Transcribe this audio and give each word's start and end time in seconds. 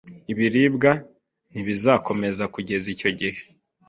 Ibiribwa 0.31 0.91
ntibizakomeza 1.51 2.43
kugeza 2.53 2.85
icyo 2.95 3.09
gihe. 3.19 3.39